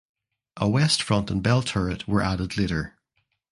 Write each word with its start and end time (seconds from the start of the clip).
A 0.57 0.67
west 0.67 1.03
front 1.03 1.29
and 1.29 1.43
bell 1.43 1.61
turret 1.61 2.07
were 2.07 2.23
added 2.23 2.57
later. 2.57 2.97